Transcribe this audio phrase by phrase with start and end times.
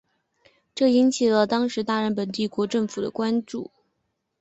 [0.73, 3.69] 这引起了当时大日本帝国政府的关注。